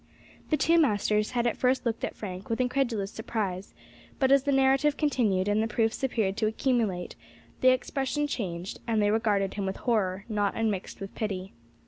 [0.49, 3.75] The two masters had at first looked at Frank with incredulous surprise,
[4.17, 7.15] but as the narrative continued and the proofs appeared to accumulate,
[7.59, 11.53] the expression changed, and they regarded him with horror, not unmixed with pity.